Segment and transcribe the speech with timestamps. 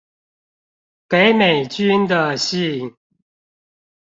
[1.09, 2.95] 給美君的信